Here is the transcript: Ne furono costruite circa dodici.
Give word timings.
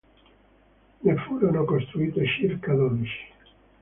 Ne 1.03 1.15
furono 1.15 1.63
costruite 1.63 2.25
circa 2.25 2.73
dodici. 2.73 3.19